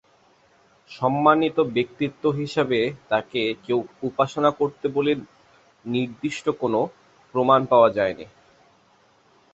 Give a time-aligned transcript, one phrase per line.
[0.89, 2.79] সম্মানিত ব্যক্তিত্ব হিসাবে
[3.09, 5.11] তাঁকে কেউ উপাসনা করতো বলে
[5.85, 6.81] নির্দিষ্ট কোনও
[7.33, 8.25] প্রমাণ পাওয়া যায়নি।